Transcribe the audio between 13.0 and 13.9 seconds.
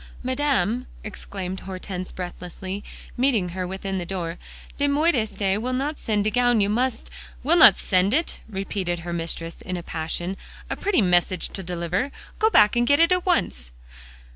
at once."